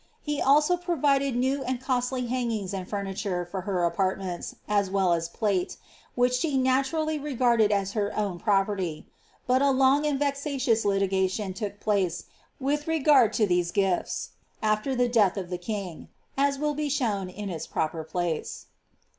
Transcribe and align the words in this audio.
He 0.23 0.41
also 0.41 0.77
provided 0.77 1.35
new 1.35 1.61
and 1.61 1.79
costly 1.79 2.25
hangings 2.25 2.73
and 2.73 2.89
furniture 2.89 3.45
for 3.45 3.61
her 3.61 3.83
apartments, 3.83 4.55
as 4.67 4.89
well 4.89 5.13
as 5.13 5.29
plate, 5.29 5.77
which 6.15 6.33
she 6.33 6.57
naturally 6.57 7.19
regarded 7.19 7.71
as 7.71 7.91
her 7.91 8.11
own 8.17 8.39
property; 8.39 9.05
buti 9.45 9.65
long 9.65 10.07
and 10.07 10.17
vexatious 10.17 10.85
litigation 10.85 11.53
took 11.53 11.79
place, 11.79 12.23
with 12.59 12.87
regard 12.87 13.31
to 13.33 13.45
these 13.45 13.69
gifts, 13.71 14.31
afler 14.63 14.95
tlie 14.97 15.11
death 15.11 15.37
of 15.37 15.51
the 15.51 15.59
king; 15.59 16.09
as 16.35 16.57
will 16.57 16.73
be 16.73 16.89
shown 16.89 17.29
in 17.29 17.51
its 17.51 17.67
proper 17.67 18.03
place. 18.03 18.65